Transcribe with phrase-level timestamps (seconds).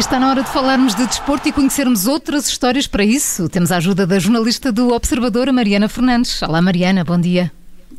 [0.00, 3.50] está na hora de falarmos de desporto e conhecermos outras histórias para isso.
[3.50, 6.42] Temos a ajuda da jornalista do Observador, Mariana Fernandes.
[6.42, 7.52] Olá, Mariana, bom dia.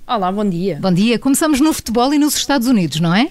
[0.07, 0.79] Olá, bom dia.
[0.81, 1.19] Bom dia.
[1.19, 3.29] Começamos no futebol e nos Estados Unidos, não é?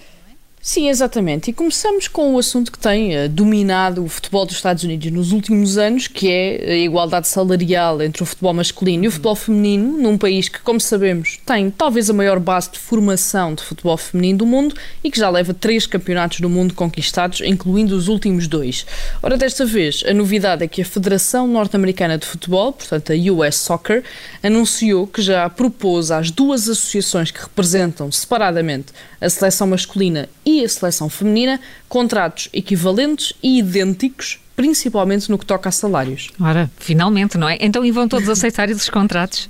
[0.63, 1.49] Sim, exatamente.
[1.49, 5.31] E começamos com o assunto que tem uh, dominado o futebol dos Estados Unidos nos
[5.31, 9.97] últimos anos, que é a igualdade salarial entre o futebol masculino e o futebol feminino,
[9.97, 14.37] num país que, como sabemos, tem talvez a maior base de formação de futebol feminino
[14.37, 18.85] do mundo e que já leva três campeonatos do mundo conquistados, incluindo os últimos dois.
[19.23, 23.55] Ora, desta vez, a novidade é que a Federação Norte-Americana de Futebol, portanto a US
[23.55, 24.03] Soccer,
[24.43, 31.09] anunciou que já propôs às duas associações que representam separadamente a seleção masculina a seleção
[31.09, 36.29] feminina contratos equivalentes e idênticos principalmente no que toca a salários.
[36.39, 37.57] Ora, finalmente, não é?
[37.59, 39.49] Então, e vão todos aceitar esses contratos?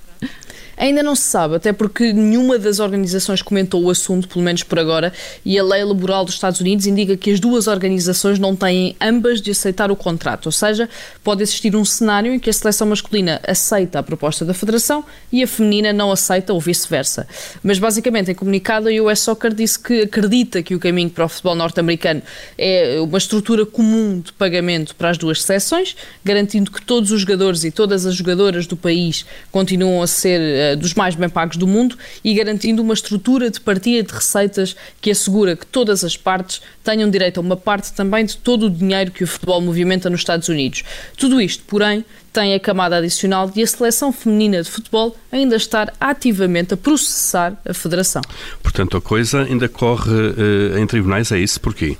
[0.81, 4.79] Ainda não se sabe, até porque nenhuma das organizações comentou o assunto, pelo menos por
[4.79, 5.13] agora,
[5.45, 9.43] e a lei laboral dos Estados Unidos indica que as duas organizações não têm ambas
[9.43, 10.89] de aceitar o contrato, ou seja,
[11.23, 15.43] pode existir um cenário em que a seleção masculina aceita a proposta da Federação e
[15.43, 17.27] a feminina não aceita ou vice-versa.
[17.61, 21.29] Mas basicamente, em comunicado, a US Soccer disse que acredita que o caminho para o
[21.29, 22.23] futebol norte-americano
[22.57, 27.63] é uma estrutura comum de pagamento para as duas seleções, garantindo que todos os jogadores
[27.63, 31.67] e todas as jogadoras do país continuam a ser eh, dos mais bem pagos do
[31.67, 36.61] mundo e garantindo uma estrutura de partilha de receitas que assegura que todas as partes
[36.83, 40.21] tenham direito a uma parte também de todo o dinheiro que o futebol movimenta nos
[40.21, 40.83] Estados Unidos.
[41.17, 45.93] Tudo isto, porém, tem a camada adicional de a seleção feminina de futebol ainda estar
[45.99, 48.21] ativamente a processar a federação.
[48.63, 51.59] Portanto, a coisa ainda corre uh, em tribunais, é isso?
[51.59, 51.97] Porquê?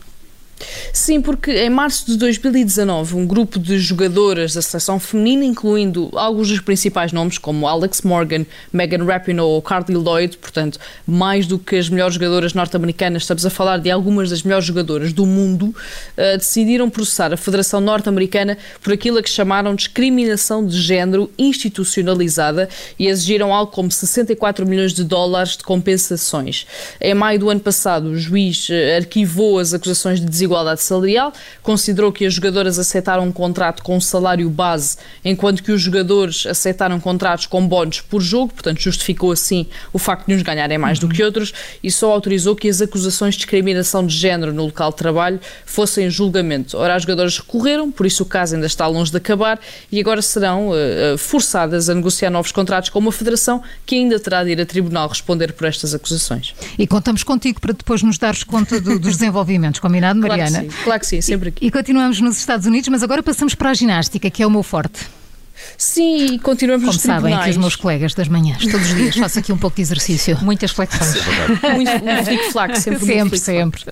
[0.94, 6.50] Sim, porque em março de 2019, um grupo de jogadoras da seleção feminina, incluindo alguns
[6.50, 11.78] dos principais nomes, como Alex Morgan, Megan Rapinoe ou Carly Lloyd, portanto, mais do que
[11.78, 16.38] as melhores jogadoras norte-americanas, estamos a falar de algumas das melhores jogadoras do mundo, uh,
[16.38, 22.68] decidiram processar a Federação Norte-Americana por aquilo a que chamaram discriminação de género institucionalizada
[23.00, 26.68] e exigiram algo como 64 milhões de dólares de compensações.
[27.00, 32.12] Em maio do ano passado, o juiz uh, arquivou as acusações de desigualdade salarial, considerou
[32.12, 37.00] que as jogadoras aceitaram um contrato com um salário base, enquanto que os jogadores aceitaram
[37.00, 41.08] contratos com bónus por jogo, portanto justificou assim o facto de uns ganharem mais uhum.
[41.08, 41.54] do que outros
[41.84, 46.10] e só autorizou que as acusações de discriminação de género no local de trabalho fossem
[46.10, 46.78] julgamento.
[46.78, 49.60] Ora, as jogadoras recorreram, por isso o caso ainda está longe de acabar
[49.92, 54.44] e agora serão uh, forçadas a negociar novos contratos com uma federação que ainda terá
[54.44, 56.54] de ir a tribunal responder por estas acusações.
[56.82, 60.48] E contamos contigo para depois nos dares conta do, dos desenvolvimentos, combinado, Maria?
[60.48, 61.64] Claro que sim, claro que sim sempre aqui.
[61.64, 64.50] E, e continuamos nos Estados Unidos, mas agora passamos para a ginástica, que é o
[64.50, 65.00] meu forte.
[65.78, 69.16] Sim, e continuamos Como nos sabem que os meus colegas das manhãs, todos os dias,
[69.16, 70.40] faço aqui um pouco de exercício.
[70.42, 71.18] Muitas flexões.
[71.76, 73.06] muito, um flick-flack, sempre.
[73.06, 73.84] Sempre, sempre.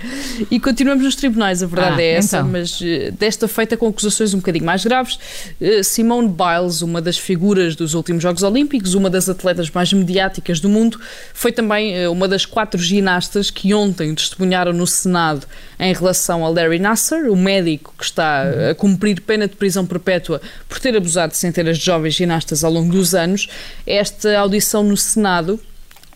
[0.50, 2.50] E continuamos nos tribunais, a verdade ah, é essa, então.
[2.50, 5.18] mas uh, desta feita com acusações um bocadinho mais graves.
[5.60, 10.60] Uh, Simone Biles, uma das figuras dos últimos Jogos Olímpicos, uma das atletas mais mediáticas
[10.60, 11.00] do mundo,
[11.32, 15.46] foi também uh, uma das quatro ginastas que ontem testemunharam no Senado
[15.78, 20.40] em relação a Larry Nasser, o médico que está a cumprir pena de prisão perpétua
[20.68, 23.48] por ter abusado de centenas de jovens ginastas ao longo dos anos.
[23.86, 25.60] Esta audição no Senado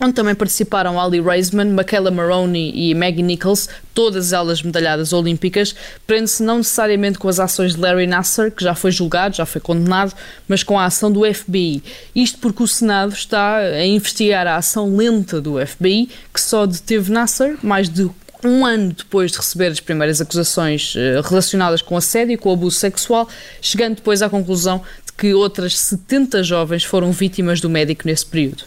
[0.01, 5.75] onde também participaram Ali Raisman, Michaela Maroney e Maggie Nichols, todas elas medalhadas olímpicas,
[6.07, 9.61] prende-se não necessariamente com as ações de Larry Nasser, que já foi julgado, já foi
[9.61, 10.13] condenado,
[10.47, 11.83] mas com a ação do FBI.
[12.15, 17.11] Isto porque o Senado está a investigar a ação lenta do FBI, que só deteve
[17.11, 18.09] Nasser mais de
[18.43, 22.75] um ano depois de receber as primeiras acusações eh, relacionadas com assédio e com abuso
[22.75, 23.29] sexual,
[23.61, 28.63] chegando depois à conclusão de que outras 70 jovens foram vítimas do médico nesse período.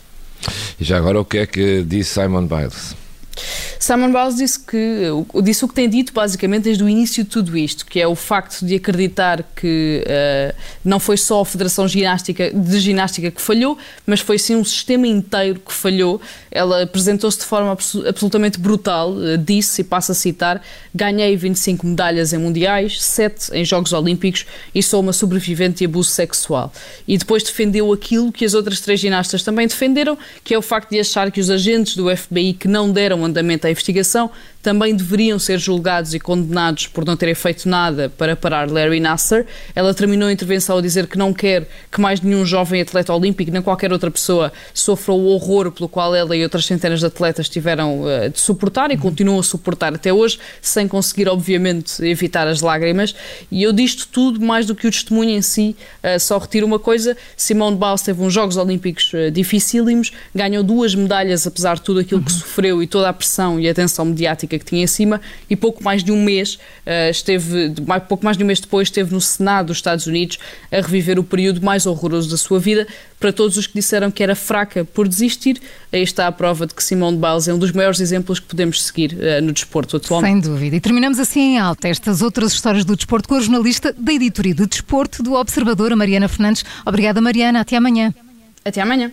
[0.80, 2.94] E já agora o que é que disse Simon Biles?
[3.78, 5.02] Simon Biles disse que
[5.42, 8.14] disse o que tem dito basicamente desde o início de tudo isto, que é o
[8.14, 10.54] facto de acreditar que uh,
[10.84, 13.76] não foi só a Federação Ginástica, de Ginástica que falhou,
[14.06, 16.20] mas foi sim um sistema inteiro que falhou.
[16.50, 17.76] Ela apresentou-se de forma
[18.06, 20.62] absolutamente brutal, uh, disse, e passo a citar,
[20.94, 26.10] ganhei 25 medalhas em mundiais, 7 em Jogos Olímpicos e sou uma sobrevivente de abuso
[26.10, 26.72] sexual.
[27.06, 30.90] E depois defendeu aquilo que as outras três ginastas também defenderam, que é o facto
[30.90, 34.30] de achar que os agentes do FBI que não deram andamento à investigação
[34.64, 39.44] também deveriam ser julgados e condenados por não terem feito nada para parar Larry Nasser.
[39.74, 43.50] Ela terminou a intervenção a dizer que não quer que mais nenhum jovem atleta olímpico,
[43.50, 47.46] nem qualquer outra pessoa, sofra o horror pelo qual ela e outras centenas de atletas
[47.46, 52.62] tiveram uh, de suportar e continuam a suportar até hoje, sem conseguir, obviamente, evitar as
[52.62, 53.14] lágrimas.
[53.50, 56.78] E eu disto tudo, mais do que o testemunho em si, uh, só retiro uma
[56.78, 62.00] coisa: Simone Biles teve uns Jogos Olímpicos uh, dificílimos, ganhou duas medalhas, apesar de tudo
[62.00, 62.38] aquilo que uhum.
[62.38, 66.02] sofreu e toda a pressão e atenção mediática que tinha em cima e pouco mais
[66.02, 67.74] de um mês uh, esteve,
[68.08, 70.38] pouco mais de um mês depois esteve no Senado dos Estados Unidos
[70.70, 72.86] a reviver o período mais horroroso da sua vida.
[73.18, 75.58] Para todos os que disseram que era fraca por desistir,
[75.90, 78.82] aí está a prova de que Simone Biles é um dos maiores exemplos que podemos
[78.82, 80.44] seguir uh, no desporto atualmente.
[80.44, 80.76] Sem dúvida.
[80.76, 84.54] E terminamos assim em alta estas outras histórias do desporto com a jornalista da editoria
[84.54, 86.64] de desporto do Observador, a Mariana Fernandes.
[86.84, 87.60] Obrigada, Mariana.
[87.60, 88.12] Até amanhã.
[88.64, 89.12] Até amanhã.